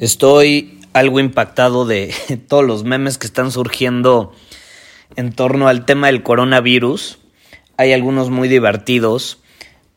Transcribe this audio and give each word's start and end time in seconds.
Estoy 0.00 0.78
algo 0.92 1.18
impactado 1.18 1.84
de 1.84 2.14
todos 2.48 2.64
los 2.64 2.84
memes 2.84 3.18
que 3.18 3.26
están 3.26 3.50
surgiendo 3.50 4.32
en 5.16 5.32
torno 5.32 5.66
al 5.66 5.86
tema 5.86 6.06
del 6.06 6.22
coronavirus. 6.22 7.18
Hay 7.76 7.92
algunos 7.92 8.30
muy 8.30 8.48
divertidos, 8.48 9.38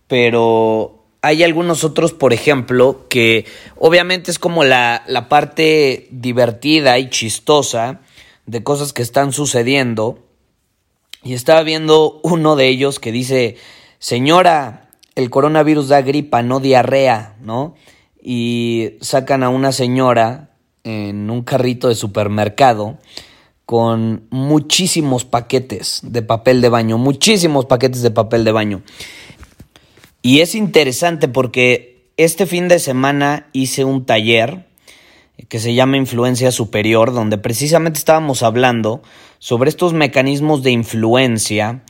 pero 0.08 1.06
hay 1.22 1.44
algunos 1.44 1.84
otros, 1.84 2.14
por 2.14 2.34
ejemplo, 2.34 3.06
que 3.10 3.46
obviamente 3.78 4.32
es 4.32 4.40
como 4.40 4.64
la, 4.64 5.04
la 5.08 5.30
parte 5.30 6.08
divertida 6.10 6.98
y 6.98 7.10
chistosa 7.10 8.02
de 8.48 8.64
cosas 8.64 8.94
que 8.94 9.04
están 9.04 9.34
sucediendo. 9.34 10.20
Y 11.24 11.36
estaba 11.36 11.62
viendo 11.62 12.20
uno 12.24 12.56
de 12.56 12.68
ellos 12.68 13.00
que 13.00 13.12
dice, 13.12 13.58
señora, 14.00 14.90
el 15.14 15.30
coronavirus 15.30 15.90
da 15.90 16.02
gripa, 16.02 16.42
no 16.42 16.60
diarrea, 16.60 17.36
¿no? 17.42 17.76
Y 18.22 18.98
sacan 19.02 19.44
a 19.44 19.50
una 19.50 19.72
señora 19.72 20.52
en 20.84 21.30
un 21.30 21.44
carrito 21.44 21.88
de 21.88 21.96
supermercado 21.96 22.98
con 23.66 24.28
muchísimos 24.32 25.24
paquetes 25.26 26.02
de 26.04 26.22
papel 26.22 26.62
de 26.62 26.70
baño, 26.70 26.98
muchísimos 26.98 27.66
paquetes 27.66 28.02
de 28.02 28.12
papel 28.12 28.44
de 28.44 28.52
baño. 28.52 28.82
Y 30.22 30.42
es 30.42 30.56
interesante 30.56 31.28
porque 31.28 32.12
este 32.18 32.46
fin 32.46 32.68
de 32.68 32.80
semana 32.80 33.48
hice 33.54 33.86
un 33.86 34.06
taller 34.06 34.68
que 35.50 35.60
se 35.60 35.74
llama 35.74 35.98
Influencia 35.98 36.52
Superior, 36.52 37.14
donde 37.14 37.38
precisamente 37.38 37.98
estábamos 37.98 38.44
hablando 38.44 39.02
sobre 39.40 39.70
estos 39.70 39.94
mecanismos 39.94 40.62
de 40.62 40.72
influencia 40.72 41.84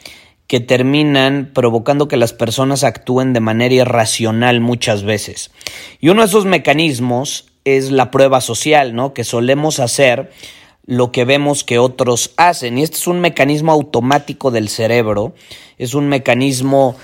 que 0.52 0.60
terminan 0.60 1.50
provocando 1.54 2.10
que 2.10 2.18
las 2.18 2.34
personas 2.34 2.84
actúen 2.84 3.32
de 3.32 3.40
manera 3.40 3.74
irracional 3.74 4.60
muchas 4.60 5.04
veces. 5.04 5.50
Y 6.02 6.10
uno 6.10 6.24
de 6.24 6.28
esos 6.28 6.44
mecanismos 6.44 7.46
es 7.64 7.90
la 7.90 8.12
prueba 8.12 8.42
social, 8.42 8.94
¿no? 8.94 9.14
Que 9.14 9.24
solemos 9.24 9.80
hacer 9.80 10.30
lo 10.86 11.14
que 11.14 11.24
vemos 11.24 11.64
que 11.64 11.80
otros 11.80 12.34
hacen. 12.36 12.78
Y 12.78 12.84
este 12.84 12.98
es 12.98 13.08
un 13.08 13.22
mecanismo 13.22 13.72
automático 13.72 14.52
del 14.52 14.68
cerebro, 14.68 15.34
es 15.78 15.94
un 15.94 16.10
mecanismo 16.10 16.98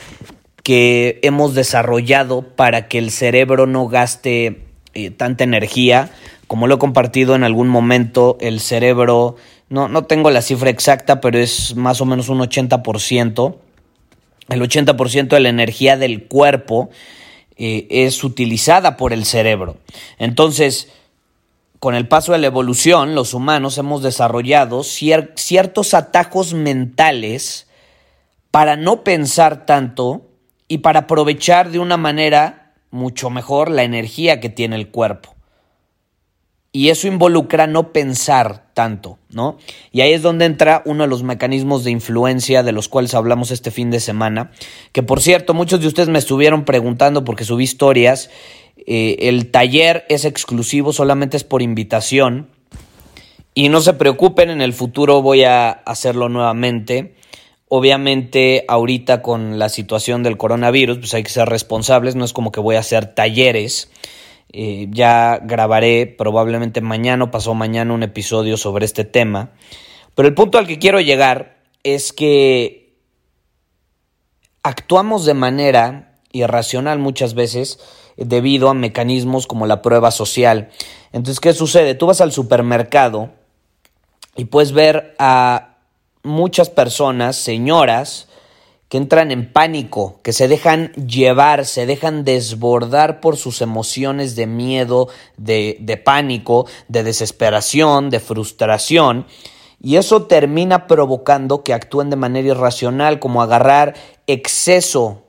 que 0.61 1.21
hemos 1.23 1.55
desarrollado 1.55 2.41
para 2.41 2.89
que 2.89 2.97
el 2.97 3.11
cerebro 3.11 3.65
no 3.65 3.87
gaste 3.87 4.65
eh, 4.93 5.09
tanta 5.09 5.45
energía. 5.45 6.09
Como 6.47 6.67
lo 6.67 6.75
he 6.75 6.79
compartido 6.79 7.33
en 7.33 7.45
algún 7.45 7.69
momento, 7.69 8.37
el 8.41 8.59
cerebro 8.59 9.37
no, 9.69 9.87
no 9.87 10.05
tengo 10.05 10.31
la 10.31 10.41
cifra 10.41 10.69
exacta, 10.69 11.19
pero 11.21 11.39
es 11.39 11.75
más 11.75 12.01
o 12.01 12.05
menos 12.05 12.29
un 12.29 12.39
80%. 12.39 13.55
El 14.49 14.61
80% 14.61 15.27
de 15.27 15.39
la 15.39 15.49
energía 15.49 15.97
del 15.97 16.27
cuerpo 16.27 16.89
eh, 17.57 17.87
es 17.89 18.23
utilizada 18.23 18.97
por 18.97 19.13
el 19.13 19.25
cerebro. 19.25 19.77
Entonces, 20.19 20.89
con 21.79 21.95
el 21.95 22.07
paso 22.07 22.31
de 22.31 22.39
la 22.39 22.47
evolución, 22.47 23.13
los 23.13 23.33
humanos 23.33 23.77
hemos 23.77 24.01
desarrollado 24.01 24.83
ciertos 24.83 25.93
atajos 25.93 26.53
mentales 26.53 27.67
para 28.51 28.75
no 28.77 29.03
pensar 29.03 29.65
tanto 29.65 30.27
y 30.67 30.79
para 30.79 31.01
aprovechar 31.01 31.69
de 31.71 31.79
una 31.79 31.97
manera 31.97 32.73
mucho 32.89 33.29
mejor 33.29 33.69
la 33.69 33.83
energía 33.83 34.39
que 34.39 34.49
tiene 34.49 34.75
el 34.75 34.89
cuerpo. 34.89 35.36
Y 36.77 36.89
eso 36.89 37.07
involucra 37.07 37.65
no 37.65 37.91
pensar 37.91 38.67
tanto, 38.75 39.17
¿no? 39.31 39.57
Y 39.91 40.01
ahí 40.01 40.13
es 40.13 40.21
donde 40.21 40.45
entra 40.45 40.83
uno 40.85 41.05
de 41.05 41.09
los 41.09 41.23
mecanismos 41.23 41.83
de 41.83 41.89
influencia 41.89 42.61
de 42.61 42.71
los 42.71 42.87
cuales 42.87 43.15
hablamos 43.15 43.49
este 43.49 43.71
fin 43.71 43.89
de 43.89 43.99
semana. 43.99 44.51
Que 44.91 45.01
por 45.01 45.19
cierto, 45.19 45.55
muchos 45.55 45.81
de 45.81 45.87
ustedes 45.87 46.07
me 46.07 46.19
estuvieron 46.19 46.65
preguntando 46.65 47.23
porque 47.23 47.45
subí 47.45 47.63
historias. 47.63 48.29
Eh, 48.85 49.15
el 49.21 49.49
taller 49.49 50.05
es 50.07 50.23
exclusivo, 50.23 50.93
solamente 50.93 51.35
es 51.35 51.43
por 51.43 51.63
invitación. 51.63 52.47
Y 53.55 53.69
no 53.69 53.81
se 53.81 53.93
preocupen, 53.93 54.51
en 54.51 54.61
el 54.61 54.73
futuro 54.73 55.23
voy 55.23 55.45
a 55.45 55.71
hacerlo 55.71 56.29
nuevamente. 56.29 57.15
Obviamente, 57.69 58.65
ahorita 58.67 59.23
con 59.23 59.57
la 59.57 59.69
situación 59.69 60.21
del 60.21 60.37
coronavirus, 60.37 60.99
pues 60.99 61.15
hay 61.15 61.23
que 61.23 61.31
ser 61.31 61.49
responsables. 61.49 62.15
No 62.15 62.23
es 62.23 62.33
como 62.33 62.51
que 62.51 62.59
voy 62.59 62.75
a 62.75 62.81
hacer 62.81 63.15
talleres. 63.15 63.89
Eh, 64.53 64.87
ya 64.91 65.39
grabaré 65.43 66.05
probablemente 66.07 66.81
mañana 66.81 67.25
o 67.25 67.31
pasó 67.31 67.53
mañana 67.53 67.93
un 67.93 68.03
episodio 68.03 68.57
sobre 68.57 68.85
este 68.85 69.03
tema. 69.03 69.51
Pero 70.15 70.27
el 70.27 70.33
punto 70.33 70.57
al 70.57 70.67
que 70.67 70.79
quiero 70.79 70.99
llegar 71.01 71.57
es 71.83 72.13
que 72.13 72.95
actuamos 74.63 75.25
de 75.25 75.33
manera 75.33 76.19
irracional 76.31 76.99
muchas 76.99 77.33
veces 77.33 77.79
debido 78.17 78.69
a 78.69 78.73
mecanismos 78.73 79.47
como 79.47 79.67
la 79.67 79.81
prueba 79.81 80.11
social. 80.11 80.69
Entonces, 81.11 81.39
¿qué 81.39 81.53
sucede? 81.53 81.95
Tú 81.95 82.07
vas 82.07 82.21
al 82.21 82.31
supermercado 82.31 83.31
y 84.35 84.45
puedes 84.45 84.71
ver 84.71 85.15
a 85.19 85.77
muchas 86.23 86.69
personas, 86.69 87.35
señoras, 87.35 88.26
que 88.89 88.97
entran 88.97 89.31
en 89.31 89.51
pánico, 89.51 90.19
que 90.23 90.33
se 90.33 90.47
dejan 90.47 90.91
llevar, 90.93 91.65
se 91.65 91.85
dejan 91.85 92.23
desbordar 92.23 93.19
por 93.19 93.35
sus 93.35 93.61
emociones 93.61 94.35
de 94.35 94.47
miedo, 94.47 95.09
de, 95.35 95.77
de 95.81 95.97
pánico, 95.97 96.67
de 96.87 97.03
desesperación, 97.03 98.09
de 98.09 98.19
frustración. 98.19 99.25
Y 99.81 99.97
eso 99.97 100.23
termina 100.23 100.87
provocando 100.87 101.63
que 101.63 101.73
actúen 101.73 102.09
de 102.09 102.15
manera 102.15 102.47
irracional, 102.47 103.19
como 103.19 103.41
agarrar 103.41 103.95
exceso, 104.25 105.23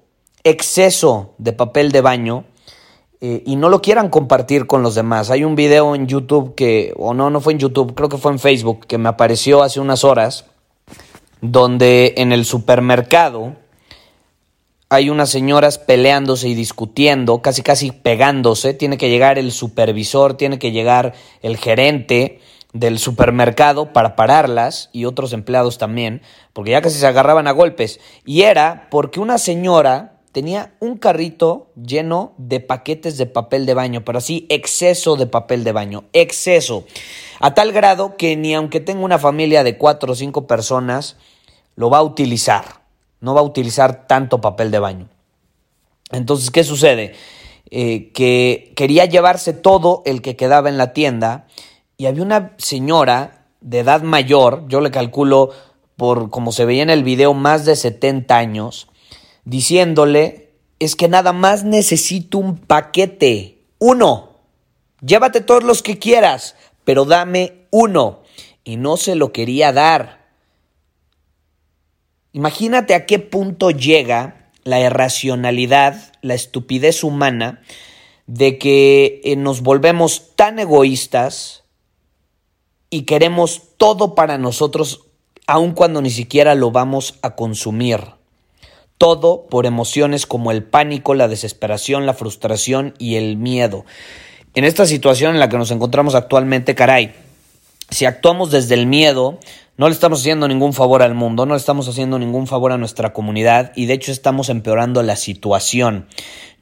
exceso 0.44 1.34
de 1.38 1.52
papel 1.52 1.92
de 1.92 2.00
baño 2.00 2.44
eh, 3.20 3.42
y 3.44 3.56
no 3.56 3.68
lo 3.68 3.82
quieran 3.82 4.08
compartir 4.08 4.68
con 4.68 4.82
los 4.82 4.94
demás. 4.94 5.30
Hay 5.30 5.42
un 5.42 5.56
video 5.56 5.97
en 5.97 6.06
YouTube 6.06 6.54
que, 6.54 6.94
o 6.97 7.14
no, 7.14 7.30
no 7.30 7.41
fue 7.41 7.52
en 7.54 7.58
YouTube, 7.58 7.94
creo 7.94 8.08
que 8.08 8.18
fue 8.18 8.30
en 8.30 8.38
Facebook, 8.38 8.86
que 8.86 8.98
me 8.98 9.08
apareció 9.08 9.62
hace 9.64 9.80
unas 9.80 10.04
horas 10.04 10.47
donde 11.41 12.15
en 12.16 12.32
el 12.32 12.44
supermercado 12.44 13.56
hay 14.91 15.10
unas 15.10 15.28
señoras 15.31 15.78
peleándose 15.78 16.49
y 16.49 16.54
discutiendo, 16.54 17.43
casi 17.43 17.62
casi 17.62 17.93
pegándose, 17.93 18.72
tiene 18.72 18.97
que 18.97 19.10
llegar 19.10 19.38
el 19.38 19.53
supervisor, 19.53 20.34
tiene 20.34 20.59
que 20.59 20.72
llegar 20.72 21.12
el 21.42 21.59
gerente 21.59 22.41
del 22.72 22.98
supermercado 22.98 23.92
para 23.92 24.16
pararlas 24.16 24.89
y 24.92 25.04
otros 25.04 25.33
empleados 25.33 25.78
también, 25.78 26.22
porque 26.53 26.71
ya 26.72 26.83
casi 26.83 26.98
se 26.98 27.07
agarraban 27.07 27.47
a 27.47 27.53
golpes. 27.53 28.01
Y 28.24 28.42
era 28.42 28.89
porque 28.91 29.21
una 29.21 29.39
señora 29.39 30.21
tenía 30.33 30.74
un 30.80 30.97
carrito 30.97 31.71
lleno 31.74 32.33
de 32.39 32.60
paquetes 32.60 33.18
de 33.18 33.27
papel 33.27 33.66
de 33.66 33.74
baño, 33.74 34.04
pero 34.04 34.18
así 34.18 34.47
exceso 34.48 35.16
de 35.16 35.27
papel 35.27 35.65
de 35.65 35.72
baño, 35.72 36.04
exceso. 36.12 36.84
A 37.41 37.54
tal 37.54 37.72
grado 37.72 38.16
que 38.16 38.36
ni 38.36 38.54
aunque 38.54 38.80
tenga 38.80 39.04
una 39.04 39.18
familia 39.18 39.65
de 39.65 39.77
cuatro 39.77 40.12
o 40.12 40.16
cinco 40.16 40.47
personas, 40.47 41.16
lo 41.78 41.91
va 41.91 41.98
a 41.98 42.03
utilizar. 42.03 42.83
No 43.21 43.34
va 43.34 43.41
a 43.41 43.45
utilizar 43.45 44.09
tanto 44.09 44.41
papel 44.41 44.72
de 44.72 44.80
baño. 44.80 45.09
Entonces, 46.10 46.51
¿qué 46.51 46.65
sucede? 46.65 47.15
Eh, 47.71 48.10
que 48.13 48.72
quería 48.75 49.04
llevarse 49.04 49.53
todo 49.53 50.03
el 50.04 50.21
que 50.21 50.34
quedaba 50.34 50.69
en 50.69 50.77
la 50.77 50.92
tienda 50.92 51.47
y 51.97 52.07
había 52.07 52.25
una 52.25 52.57
señora 52.59 53.47
de 53.60 53.78
edad 53.78 54.03
mayor, 54.03 54.65
yo 54.66 54.80
le 54.80 54.91
calculo 54.91 55.51
por 55.95 56.30
como 56.30 56.51
se 56.51 56.65
veía 56.65 56.83
en 56.83 56.91
el 56.91 57.04
video, 57.04 57.33
más 57.33 57.65
de 57.65 57.77
70 57.77 58.36
años, 58.36 58.89
diciéndole, 59.45 60.54
es 60.81 60.97
que 60.97 61.07
nada 61.07 61.33
más 61.33 61.63
necesito 61.63 62.39
un 62.39 62.57
paquete, 62.57 63.63
uno, 63.78 64.31
llévate 65.01 65.42
todos 65.42 65.63
los 65.63 65.84
que 65.84 65.98
quieras, 65.98 66.57
pero 66.84 67.04
dame 67.04 67.66
uno. 67.71 68.22
y 68.65 68.77
no 68.77 68.97
se 68.97 69.15
lo 69.15 69.33
quería 69.33 69.72
dar. 69.72 70.17
Imagínate 72.38 72.94
a 72.94 73.04
qué 73.04 73.18
punto 73.18 73.72
llega 73.72 74.46
la 74.62 74.78
irracionalidad, 74.78 76.12
la 76.22 76.34
estupidez 76.34 77.02
humana, 77.02 77.62
de 78.28 78.58
que 78.58 79.20
eh, 79.24 79.34
nos 79.34 79.62
volvemos 79.62 80.36
tan 80.36 80.60
egoístas 80.60 81.64
y 82.90 83.02
queremos 83.02 83.62
todo 83.76 84.14
para 84.14 84.38
nosotros, 84.38 85.00
aun 85.48 85.72
cuando 85.72 86.00
ni 86.00 86.10
siquiera 86.10 86.54
lo 86.54 86.70
vamos 86.70 87.18
a 87.22 87.34
consumir. 87.34 87.98
Todo 88.98 89.46
por 89.50 89.66
emociones 89.66 90.24
como 90.24 90.52
el 90.52 90.62
pánico, 90.62 91.14
la 91.14 91.26
desesperación, 91.26 92.06
la 92.06 92.14
frustración 92.14 92.94
y 92.98 93.16
el 93.16 93.36
miedo. 93.36 93.84
En 94.54 94.62
esta 94.62 94.86
situación 94.86 95.34
en 95.34 95.40
la 95.40 95.48
que 95.48 95.58
nos 95.58 95.72
encontramos 95.72 96.14
actualmente, 96.14 96.76
caray, 96.76 97.16
si 97.90 98.04
actuamos 98.04 98.52
desde 98.52 98.76
el 98.76 98.86
miedo, 98.86 99.40
no 99.78 99.89
le 99.89 99.95
estamos 99.95 100.21
haciendo 100.21 100.48
ningún 100.48 100.72
favor 100.72 101.03
al 101.03 101.15
mundo, 101.15 101.47
no 101.47 101.54
le 101.54 101.59
estamos 101.59 101.89
haciendo 101.89 102.19
ningún 102.19 102.48
favor 102.48 102.72
a 102.72 102.78
nuestra 102.78 103.13
comunidad 103.13 103.72
y 103.77 103.86
de 103.86 103.95
hecho 103.95 104.10
estamos 104.10 104.48
empeorando 104.48 105.04
la 105.04 105.15
situación. 105.15 106.09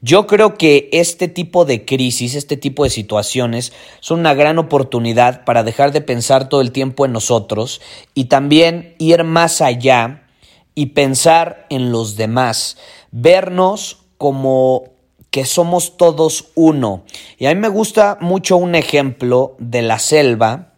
Yo 0.01 0.27
creo 0.27 0.55
que 0.55 0.87
este 0.93 1.27
tipo 1.27 1.65
de 1.65 1.83
crisis, 1.83 2.35
este 2.35 2.57
tipo 2.57 2.83
de 2.83 2.91
situaciones 2.91 3.73
son 4.01 4.19
una 4.19 4.35
gran 4.35 4.59
oportunidad 4.59 5.45
para 5.45 5.63
dejar 5.63 5.91
de 5.91 6.01
pensar 6.01 6.47
todo 6.47 6.61
el 6.61 6.71
tiempo 6.71 7.05
en 7.05 7.11
nosotros 7.11 7.81
y 8.13 8.25
también 8.25 8.93
ir 8.99 9.23
más 9.23 9.61
allá 9.61 10.27
y 10.75 10.87
pensar 10.87 11.65
en 11.71 11.91
los 11.91 12.17
demás, 12.17 12.77
vernos 13.11 14.03
como 14.19 14.91
que 15.31 15.45
somos 15.45 15.97
todos 15.97 16.49
uno. 16.53 17.03
Y 17.39 17.47
a 17.47 17.55
mí 17.55 17.59
me 17.59 17.69
gusta 17.69 18.19
mucho 18.21 18.57
un 18.57 18.75
ejemplo 18.75 19.55
de 19.57 19.81
la 19.81 19.97
selva. 19.97 20.73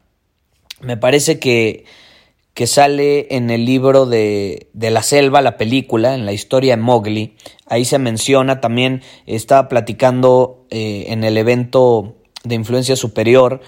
Me 0.79 0.95
parece 0.95 1.37
que, 1.37 1.83
que 2.59 2.67
sale 2.67 3.33
en 3.33 3.51
el 3.51 3.63
libro 3.63 4.05
de, 4.05 4.67
de, 4.73 4.91
la 4.91 5.01
selva, 5.01 5.41
la 5.41 5.55
película, 5.55 6.13
en 6.13 6.25
la 6.25 6.33
historia 6.33 6.75
de 6.75 6.81
Mowgli. 6.81 7.35
Ahí 7.67 7.85
se 7.85 7.99
menciona 7.99 8.59
también, 8.59 9.01
estaba 9.27 9.69
platicando 9.69 10.65
eh, 10.69 11.05
en 11.07 11.23
el 11.23 11.37
evento 11.37 12.17
de 12.43 12.55
influencia 12.55 12.97
superior 12.97 13.61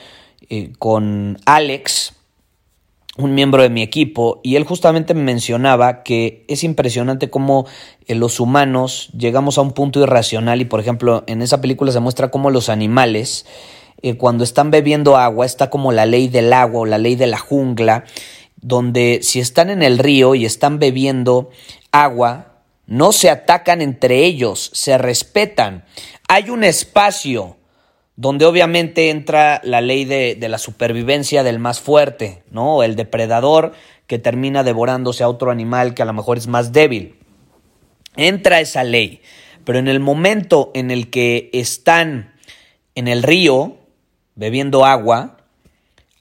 eh, 0.49 0.73
con 0.77 1.37
Alex, 1.45 2.17
un 3.15 3.33
miembro 3.33 3.63
de 3.63 3.69
mi 3.69 3.81
equipo 3.81 4.41
y 4.43 4.57
él 4.57 4.65
justamente 4.65 5.13
me 5.13 5.23
mencionaba 5.23 6.03
que 6.03 6.43
es 6.49 6.65
impresionante 6.65 7.29
cómo 7.29 7.65
eh, 8.07 8.15
los 8.15 8.41
humanos 8.41 9.09
llegamos 9.17 9.57
a 9.57 9.61
un 9.61 9.71
punto 9.71 10.01
irracional 10.01 10.59
y 10.59 10.65
por 10.65 10.81
ejemplo 10.81 11.23
en 11.27 11.41
esa 11.41 11.61
película 11.61 11.93
se 11.93 12.01
muestra 12.01 12.29
cómo 12.29 12.49
los 12.49 12.67
animales 12.67 13.45
cuando 14.17 14.43
están 14.43 14.71
bebiendo 14.71 15.15
agua 15.15 15.45
está 15.45 15.69
como 15.69 15.91
la 15.91 16.07
ley 16.07 16.27
del 16.27 16.51
agua 16.53 16.81
o 16.81 16.85
la 16.87 16.97
ley 16.97 17.15
de 17.15 17.27
la 17.27 17.37
jungla 17.37 18.05
donde 18.61 19.19
si 19.23 19.39
están 19.39 19.69
en 19.69 19.83
el 19.83 19.97
río 19.97 20.35
y 20.35 20.45
están 20.45 20.79
bebiendo 20.79 21.49
agua 21.91 22.47
no 22.85 23.11
se 23.11 23.29
atacan 23.29 23.81
entre 23.81 24.25
ellos, 24.25 24.69
se 24.73 24.97
respetan. 24.97 25.85
Hay 26.27 26.49
un 26.49 26.63
espacio 26.63 27.57
donde 28.15 28.45
obviamente 28.45 29.09
entra 29.09 29.61
la 29.63 29.81
ley 29.81 30.05
de, 30.05 30.35
de, 30.35 30.49
la 30.49 30.57
supervivencia 30.57 31.43
del 31.43 31.57
más 31.57 31.79
fuerte, 31.79 32.43
¿no? 32.51 32.83
El 32.83 32.95
depredador 32.95 33.73
que 34.07 34.19
termina 34.19 34.63
devorándose 34.63 35.23
a 35.23 35.29
otro 35.29 35.51
animal 35.51 35.93
que 35.93 36.01
a 36.01 36.05
lo 36.05 36.13
mejor 36.13 36.37
es 36.37 36.47
más 36.47 36.73
débil. 36.73 37.15
Entra 38.17 38.59
esa 38.59 38.83
ley, 38.83 39.21
pero 39.63 39.79
en 39.79 39.87
el 39.87 40.01
momento 40.01 40.71
en 40.73 40.91
el 40.91 41.09
que 41.09 41.49
están 41.53 42.33
en 42.93 43.07
el 43.07 43.23
río 43.23 43.77
bebiendo 44.35 44.85
agua, 44.85 45.37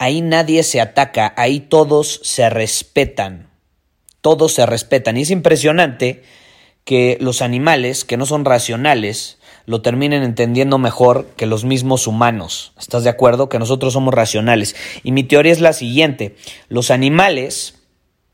ahí 0.01 0.23
nadie 0.23 0.63
se 0.63 0.81
ataca, 0.81 1.35
ahí 1.37 1.61
todos 1.61 2.21
se 2.25 2.49
respetan, 2.49 3.51
todos 4.23 4.55
se 4.55 4.65
respetan. 4.65 5.19
Y 5.19 5.23
es 5.23 5.31
impresionante 5.31 6.23
que 6.85 7.19
los 7.21 7.43
animales 7.43 8.07
que 8.07 8.17
no 8.17 8.25
son 8.25 8.47
racionales, 8.47 9.39
lo 9.67 9.83
terminen 9.83 10.23
entendiendo 10.23 10.79
mejor 10.79 11.27
que 11.37 11.45
los 11.45 11.65
mismos 11.65 12.07
humanos. 12.07 12.73
¿Estás 12.79 13.05
de 13.05 13.11
acuerdo? 13.11 13.51
Que 13.51 13.59
nosotros 13.59 13.93
somos 13.93 14.15
racionales. 14.15 14.75
Y 15.05 15.13
mi 15.13 15.23
teoría 15.23 15.53
es 15.53 15.61
la 15.61 15.75
siguiente. 15.75 16.35
Los 16.69 16.91
animales 16.91 17.75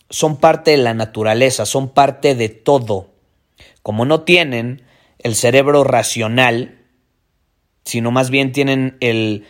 son 0.08 0.36
parte 0.36 0.70
de 0.70 0.76
la 0.78 0.94
naturaleza, 0.94 1.66
son 1.66 1.88
parte 1.88 2.36
de 2.36 2.48
todo. 2.48 3.10
Como 3.82 4.04
no 4.04 4.22
tienen 4.22 4.82
el 5.18 5.34
cerebro 5.34 5.82
racional, 5.82 6.78
sino 7.84 8.12
más 8.12 8.30
bien 8.30 8.52
tienen 8.52 8.96
el 9.00 9.46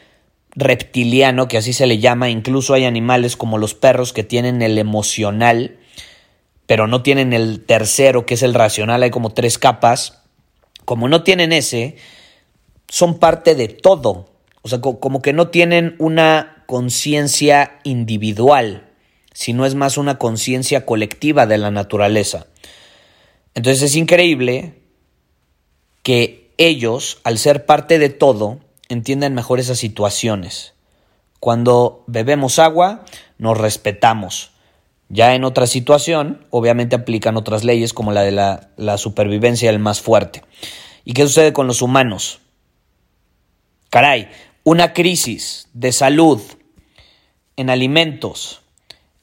reptiliano, 0.57 1.47
que 1.47 1.59
así 1.59 1.73
se 1.73 1.87
le 1.87 1.99
llama, 1.99 2.31
incluso 2.31 2.75
hay 2.75 2.85
animales 2.85 3.37
como 3.37 3.59
los 3.59 3.75
perros 3.75 4.13
que 4.13 4.25
tienen 4.25 4.63
el 4.63 4.79
emocional, 4.79 5.79
pero 6.67 6.89
no 6.89 7.03
tienen 7.03 7.33
el 7.33 7.65
tercero, 7.65 8.27
que 8.27 8.35
es 8.35 8.43
el 8.43 8.55
racional, 8.55 9.03
hay 9.03 9.11
como 9.11 9.31
tres 9.31 9.59
capas 9.59 10.23
como 10.87 11.09
no 11.09 11.25
tienen 11.25 11.53
ese, 11.53 11.97
son 12.89 13.19
parte 13.19 13.55
de 13.55 13.69
todo. 13.69 14.31
O 14.63 14.69
sea, 14.69 14.81
como 14.81 15.21
que 15.21 15.35
no 15.35 15.49
tienen 15.49 15.97
una 15.99 16.65
conciencia 16.67 17.81
individual, 17.83 18.89
sino 19.35 19.67
es 19.67 19.75
más 19.75 19.99
una 19.99 20.17
conciencia 20.17 20.87
colectiva 20.87 21.47
de 21.47 21.59
la 21.59 21.71
naturaleza. 21.71 22.47
Entonces 23.55 23.83
es 23.83 23.97
increíble 23.97 24.75
que 26.03 26.53
ellos, 26.57 27.21
al 27.25 27.39
ser 27.39 27.67
parte 27.67 27.99
de 27.99 28.09
todo, 28.09 28.61
entiendan 28.89 29.35
mejor 29.35 29.61
esas 29.61 29.79
situaciones. 29.79 30.75
Cuando 31.41 32.05
bebemos 32.07 32.59
agua, 32.59 33.05
nos 33.39 33.59
respetamos. 33.59 34.53
Ya 35.09 35.35
en 35.35 35.45
otra 35.45 35.67
situación, 35.67 36.47
obviamente 36.51 36.97
aplican 36.97 37.37
otras 37.37 37.63
leyes 37.63 37.93
como 37.93 38.13
la 38.13 38.23
de 38.23 38.33
la, 38.33 38.71
la 38.77 38.99
supervivencia 38.99 39.71
del 39.71 39.79
más 39.79 40.01
fuerte. 40.01 40.43
¿Y 41.05 41.13
qué 41.13 41.23
sucede 41.23 41.53
con 41.53 41.67
los 41.67 41.83
humanos? 41.83 42.41
Caray, 43.91 44.29
una 44.65 44.93
crisis 44.93 45.69
de 45.75 45.93
salud 45.93 46.41
en 47.57 47.71
alimentos, 47.71 48.63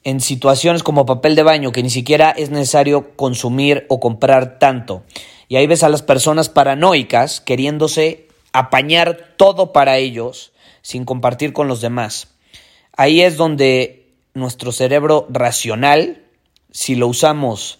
en 0.05 0.21
situaciones 0.21 0.83
como 0.83 1.05
papel 1.05 1.35
de 1.35 1.43
baño 1.43 1.71
que 1.71 1.83
ni 1.83 1.89
siquiera 1.89 2.31
es 2.31 2.49
necesario 2.49 3.15
consumir 3.15 3.85
o 3.89 3.99
comprar 3.99 4.59
tanto. 4.59 5.03
Y 5.49 5.57
ahí 5.57 5.67
ves 5.67 5.83
a 5.83 5.89
las 5.89 6.01
personas 6.01 6.49
paranoicas 6.49 7.41
queriéndose 7.41 8.27
apañar 8.53 9.33
todo 9.35 9.73
para 9.73 9.97
ellos 9.97 10.53
sin 10.81 11.05
compartir 11.05 11.51
con 11.53 11.67
los 11.67 11.81
demás. 11.81 12.29
Ahí 12.95 13.21
es 13.21 13.35
donde 13.35 14.13
nuestro 14.33 14.71
cerebro 14.71 15.27
racional, 15.29 16.23
si 16.71 16.95
lo 16.95 17.07
usamos 17.07 17.79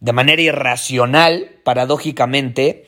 de 0.00 0.12
manera 0.12 0.40
irracional, 0.42 1.50
paradójicamente, 1.64 2.86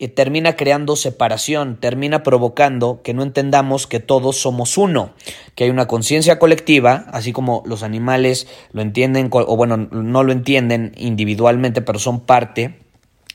eh, 0.00 0.08
termina 0.08 0.56
creando 0.56 0.94
separación, 0.96 1.78
termina 1.80 2.22
provocando 2.22 3.00
que 3.02 3.14
no 3.14 3.22
entendamos 3.22 3.86
que 3.86 4.00
todos 4.00 4.36
somos 4.36 4.76
uno, 4.78 5.14
que 5.54 5.64
hay 5.64 5.70
una 5.70 5.88
conciencia 5.88 6.38
colectiva, 6.38 7.06
así 7.12 7.32
como 7.32 7.62
los 7.66 7.82
animales 7.82 8.46
lo 8.72 8.82
entienden, 8.82 9.28
o 9.32 9.56
bueno, 9.56 9.76
no 9.76 10.22
lo 10.22 10.32
entienden 10.32 10.92
individualmente, 10.96 11.82
pero 11.82 11.98
son 11.98 12.20
parte 12.20 12.78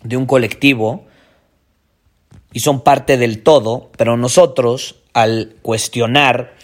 de 0.03 0.17
un 0.17 0.25
colectivo 0.25 1.05
y 2.53 2.61
son 2.61 2.81
parte 2.81 3.17
del 3.17 3.43
todo, 3.43 3.91
pero 3.97 4.15
nosotros, 4.15 4.95
al 5.13 5.55
cuestionar, 5.61 6.55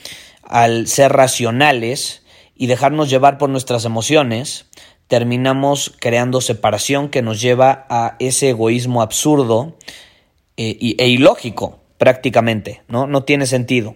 al 0.44 0.88
ser 0.88 1.12
racionales, 1.12 2.24
y 2.56 2.68
dejarnos 2.68 3.10
llevar 3.10 3.38
por 3.38 3.50
nuestras 3.50 3.86
emociones, 3.86 4.66
terminamos 5.08 5.94
creando 5.98 6.42
separación 6.42 7.08
que 7.08 7.22
nos 7.22 7.40
lleva 7.40 7.88
a 7.90 8.18
ese 8.20 8.50
egoísmo 8.50 9.02
absurdo 9.02 9.78
e, 10.58 10.96
e 10.98 11.08
ilógico 11.08 11.80
prácticamente, 11.98 12.84
¿no? 12.90 13.08
No 13.08 13.24
tiene 13.24 13.48
sentido. 13.48 13.96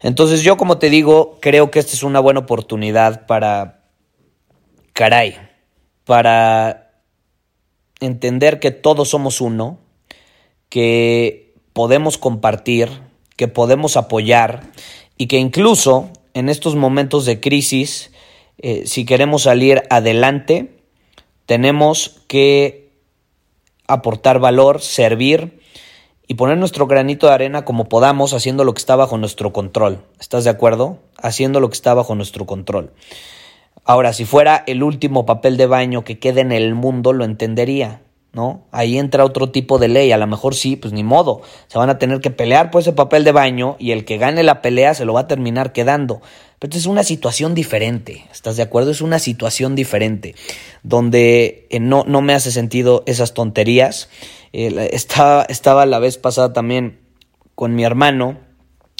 Entonces 0.00 0.42
yo 0.42 0.56
como 0.56 0.78
te 0.78 0.88
digo, 0.88 1.38
creo 1.40 1.70
que 1.70 1.80
esta 1.80 1.92
es 1.92 2.02
una 2.02 2.18
buena 2.18 2.40
oportunidad 2.40 3.26
para, 3.26 3.82
caray, 4.94 5.36
para 6.04 6.92
entender 8.00 8.58
que 8.58 8.70
todos 8.70 9.10
somos 9.10 9.42
uno, 9.42 9.78
que 10.68 11.54
podemos 11.72 12.18
compartir, 12.18 12.88
que 13.36 13.48
podemos 13.48 13.96
apoyar 13.96 14.70
y 15.16 15.26
que 15.26 15.38
incluso 15.38 16.10
en 16.34 16.48
estos 16.48 16.76
momentos 16.76 17.24
de 17.24 17.40
crisis, 17.40 18.12
eh, 18.58 18.84
si 18.86 19.04
queremos 19.04 19.42
salir 19.42 19.82
adelante, 19.90 20.78
tenemos 21.46 22.20
que 22.28 22.92
aportar 23.86 24.38
valor, 24.38 24.80
servir 24.80 25.60
y 26.26 26.34
poner 26.34 26.58
nuestro 26.58 26.86
granito 26.86 27.26
de 27.26 27.32
arena 27.32 27.64
como 27.64 27.88
podamos, 27.88 28.34
haciendo 28.34 28.62
lo 28.62 28.74
que 28.74 28.80
está 28.80 28.96
bajo 28.96 29.16
nuestro 29.16 29.52
control. 29.52 30.04
¿Estás 30.20 30.44
de 30.44 30.50
acuerdo? 30.50 30.98
Haciendo 31.16 31.58
lo 31.58 31.70
que 31.70 31.74
está 31.74 31.94
bajo 31.94 32.14
nuestro 32.14 32.44
control. 32.44 32.92
Ahora, 33.84 34.12
si 34.12 34.26
fuera 34.26 34.62
el 34.66 34.82
último 34.82 35.24
papel 35.24 35.56
de 35.56 35.66
baño 35.66 36.04
que 36.04 36.18
quede 36.18 36.42
en 36.42 36.52
el 36.52 36.74
mundo, 36.74 37.14
lo 37.14 37.24
entendería. 37.24 38.02
¿No? 38.38 38.62
Ahí 38.70 38.98
entra 38.98 39.24
otro 39.24 39.50
tipo 39.50 39.80
de 39.80 39.88
ley, 39.88 40.12
a 40.12 40.16
lo 40.16 40.28
mejor 40.28 40.54
sí, 40.54 40.76
pues 40.76 40.92
ni 40.92 41.02
modo, 41.02 41.42
se 41.66 41.76
van 41.76 41.90
a 41.90 41.98
tener 41.98 42.20
que 42.20 42.30
pelear 42.30 42.70
por 42.70 42.82
ese 42.82 42.92
papel 42.92 43.24
de 43.24 43.32
baño 43.32 43.74
y 43.80 43.90
el 43.90 44.04
que 44.04 44.16
gane 44.16 44.44
la 44.44 44.62
pelea 44.62 44.94
se 44.94 45.04
lo 45.04 45.12
va 45.12 45.22
a 45.22 45.26
terminar 45.26 45.72
quedando. 45.72 46.22
Pero 46.60 46.76
es 46.76 46.86
una 46.86 47.02
situación 47.02 47.56
diferente, 47.56 48.28
¿estás 48.30 48.56
de 48.56 48.62
acuerdo? 48.62 48.92
Es 48.92 49.00
una 49.00 49.18
situación 49.18 49.74
diferente, 49.74 50.36
donde 50.84 51.66
eh, 51.70 51.80
no, 51.80 52.04
no 52.06 52.20
me 52.20 52.32
hace 52.32 52.52
sentido 52.52 53.02
esas 53.06 53.34
tonterías. 53.34 54.08
Eh, 54.52 54.90
estaba, 54.92 55.42
estaba 55.42 55.84
la 55.84 55.98
vez 55.98 56.16
pasada 56.16 56.52
también 56.52 57.00
con 57.56 57.74
mi 57.74 57.82
hermano 57.82 58.38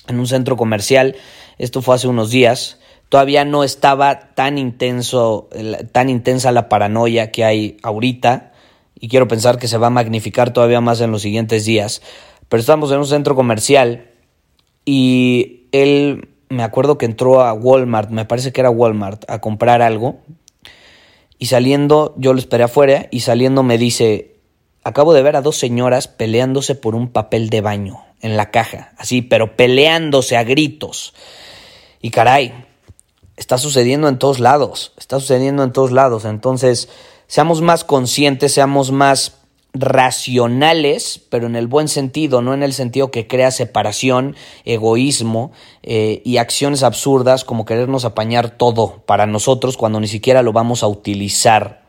en 0.09 0.19
un 0.19 0.27
centro 0.27 0.57
comercial, 0.57 1.15
esto 1.59 1.81
fue 1.81 1.95
hace 1.95 2.09
unos 2.09 2.31
días, 2.31 2.81
todavía 3.09 3.45
no 3.45 3.63
estaba 3.63 4.35
tan 4.35 4.59
intenso, 4.59 5.49
tan 5.93 6.09
intensa 6.09 6.51
la 6.51 6.69
paranoia 6.69 7.31
que 7.31 7.45
hay 7.45 7.77
ahorita, 7.85 8.48
y 9.01 9.09
quiero 9.09 9.29
pensar 9.29 9.59
que 9.59 9.69
se 9.69 9.79
va 9.79 9.89
a 9.89 9.91
magnificar 9.91 10.53
todavía 10.53 10.81
más 10.81 11.01
en 11.01 11.11
los 11.11 11.23
siguientes 11.23 11.65
días. 11.65 12.03
Pero 12.49 12.61
estamos 12.61 12.91
en 12.93 12.99
un 12.99 13.07
centro 13.07 13.35
comercial 13.35 14.11
y 14.85 15.67
él, 15.73 16.29
me 16.49 16.63
acuerdo 16.63 16.99
que 16.99 17.07
entró 17.07 17.43
a 17.43 17.53
Walmart, 17.53 18.11
me 18.11 18.25
parece 18.25 18.53
que 18.53 18.61
era 18.61 18.71
Walmart, 18.71 19.29
a 19.29 19.41
comprar 19.41 19.83
algo. 19.83 20.21
Y 21.39 21.47
saliendo, 21.47 22.15
yo 22.17 22.33
lo 22.33 22.39
esperé 22.39 22.65
afuera 22.65 23.07
y 23.11 23.21
saliendo 23.21 23.63
me 23.63 23.79
dice, 23.79 24.37
acabo 24.83 25.15
de 25.15 25.23
ver 25.23 25.37
a 25.37 25.43
dos 25.43 25.57
señoras 25.57 26.09
peleándose 26.09 26.75
por 26.75 26.95
un 26.95 27.09
papel 27.09 27.51
de 27.51 27.61
baño 27.61 28.05
en 28.21 28.37
la 28.37 28.51
caja, 28.51 28.93
así, 28.99 29.23
pero 29.23 29.57
peleándose 29.57 30.37
a 30.37 30.43
gritos. 30.43 31.15
Y 32.01 32.11
caray, 32.11 32.53
está 33.37 33.59
sucediendo 33.59 34.09
en 34.09 34.19
todos 34.19 34.41
lados, 34.41 34.93
está 34.97 35.21
sucediendo 35.21 35.63
en 35.63 35.73
todos 35.73 35.93
lados. 35.93 36.25
Entonces, 36.25 36.89
seamos 37.29 37.61
más 37.61 37.85
conscientes, 37.85 38.53
seamos 38.53 38.91
más 38.91 39.37
racionales, 39.75 41.21
pero 41.29 41.47
en 41.47 41.55
el 41.55 41.67
buen 41.67 41.89
sentido, 41.89 42.43
no 42.43 42.55
en 42.55 42.63
el 42.63 42.73
sentido 42.73 43.11
que 43.11 43.27
crea 43.27 43.51
separación, 43.51 44.35
egoísmo 44.65 45.53
eh, 45.83 46.23
y 46.25 46.39
acciones 46.39 46.83
absurdas 46.83 47.45
como 47.45 47.65
querernos 47.65 48.05
apañar 48.05 48.51
todo 48.51 49.03
para 49.07 49.27
nosotros 49.27 49.77
cuando 49.77 50.01
ni 50.01 50.09
siquiera 50.09 50.43
lo 50.43 50.53
vamos 50.53 50.83
a 50.83 50.89
utilizar. 50.89 51.83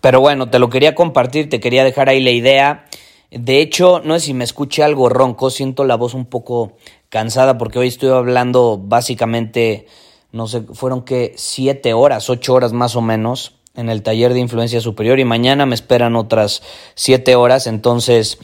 Pero 0.00 0.20
bueno, 0.20 0.48
te 0.48 0.58
lo 0.58 0.70
quería 0.70 0.94
compartir, 0.94 1.50
te 1.50 1.60
quería 1.60 1.84
dejar 1.84 2.08
ahí 2.08 2.22
la 2.22 2.30
idea. 2.30 2.86
De 3.30 3.60
hecho, 3.60 4.00
no 4.02 4.14
sé 4.14 4.26
si 4.26 4.34
me 4.34 4.44
escuché 4.44 4.82
algo 4.82 5.08
ronco, 5.08 5.50
siento 5.50 5.84
la 5.84 5.96
voz 5.96 6.14
un 6.14 6.24
poco 6.24 6.72
cansada 7.10 7.58
porque 7.58 7.80
hoy 7.80 7.88
estoy 7.88 8.10
hablando 8.10 8.80
básicamente, 8.82 9.86
no 10.32 10.46
sé, 10.46 10.62
fueron 10.72 11.02
que 11.02 11.34
siete 11.36 11.92
horas, 11.92 12.30
ocho 12.30 12.54
horas 12.54 12.72
más 12.72 12.96
o 12.96 13.02
menos 13.02 13.59
en 13.80 13.88
el 13.88 14.02
taller 14.02 14.34
de 14.34 14.40
influencia 14.40 14.80
superior 14.80 15.18
y 15.18 15.24
mañana 15.24 15.66
me 15.66 15.74
esperan 15.74 16.16
otras 16.16 16.62
siete 16.94 17.34
horas, 17.34 17.66
entonces 17.66 18.38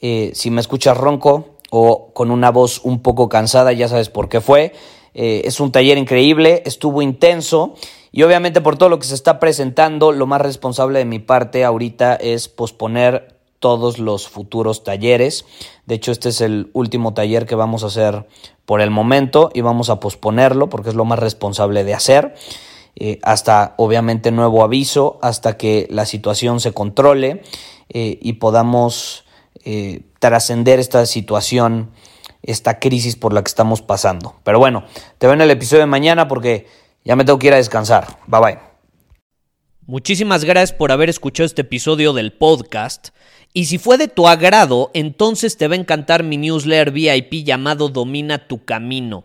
eh, 0.00 0.30
si 0.34 0.50
me 0.50 0.60
escuchas 0.60 0.96
ronco 0.96 1.56
o 1.70 2.12
con 2.12 2.30
una 2.30 2.50
voz 2.50 2.80
un 2.84 3.00
poco 3.00 3.28
cansada, 3.28 3.72
ya 3.72 3.88
sabes 3.88 4.10
por 4.10 4.28
qué 4.28 4.40
fue. 4.40 4.72
Eh, 5.14 5.42
es 5.44 5.60
un 5.60 5.72
taller 5.72 5.98
increíble, 5.98 6.62
estuvo 6.66 7.02
intenso 7.02 7.74
y 8.12 8.22
obviamente 8.22 8.60
por 8.60 8.76
todo 8.76 8.88
lo 8.88 8.98
que 8.98 9.06
se 9.06 9.14
está 9.14 9.40
presentando, 9.40 10.12
lo 10.12 10.26
más 10.26 10.40
responsable 10.40 11.00
de 11.00 11.04
mi 11.04 11.18
parte 11.18 11.64
ahorita 11.64 12.14
es 12.14 12.48
posponer 12.48 13.34
todos 13.58 13.98
los 13.98 14.28
futuros 14.28 14.84
talleres. 14.84 15.46
De 15.86 15.94
hecho, 15.94 16.12
este 16.12 16.28
es 16.28 16.42
el 16.42 16.68
último 16.74 17.14
taller 17.14 17.46
que 17.46 17.54
vamos 17.54 17.82
a 17.82 17.86
hacer 17.86 18.26
por 18.66 18.80
el 18.80 18.90
momento 18.90 19.50
y 19.54 19.62
vamos 19.62 19.88
a 19.88 20.00
posponerlo 20.00 20.68
porque 20.68 20.90
es 20.90 20.94
lo 20.94 21.06
más 21.06 21.18
responsable 21.18 21.82
de 21.82 21.94
hacer. 21.94 22.34
Eh, 22.96 23.18
hasta 23.22 23.74
obviamente 23.76 24.30
nuevo 24.30 24.62
aviso, 24.62 25.18
hasta 25.20 25.56
que 25.56 25.86
la 25.90 26.06
situación 26.06 26.60
se 26.60 26.72
controle 26.72 27.42
eh, 27.88 28.18
y 28.22 28.34
podamos 28.34 29.24
eh, 29.64 30.02
trascender 30.20 30.78
esta 30.78 31.04
situación, 31.06 31.90
esta 32.42 32.78
crisis 32.78 33.16
por 33.16 33.32
la 33.32 33.42
que 33.42 33.48
estamos 33.48 33.82
pasando. 33.82 34.36
Pero 34.44 34.60
bueno, 34.60 34.84
te 35.18 35.26
veo 35.26 35.34
en 35.34 35.40
el 35.40 35.50
episodio 35.50 35.80
de 35.80 35.86
mañana 35.86 36.28
porque 36.28 36.66
ya 37.04 37.16
me 37.16 37.24
tengo 37.24 37.38
que 37.38 37.48
ir 37.48 37.54
a 37.54 37.56
descansar. 37.56 38.18
Bye 38.26 38.40
bye. 38.40 38.58
Muchísimas 39.86 40.44
gracias 40.44 40.72
por 40.72 40.92
haber 40.92 41.10
escuchado 41.10 41.46
este 41.46 41.62
episodio 41.62 42.12
del 42.12 42.32
podcast. 42.32 43.08
Y 43.52 43.66
si 43.66 43.78
fue 43.78 43.98
de 43.98 44.08
tu 44.08 44.26
agrado, 44.28 44.90
entonces 44.94 45.56
te 45.56 45.68
va 45.68 45.74
a 45.74 45.78
encantar 45.78 46.22
mi 46.22 46.36
newsletter 46.36 46.90
VIP 46.90 47.44
llamado 47.44 47.88
Domina 47.88 48.48
tu 48.48 48.64
Camino. 48.64 49.24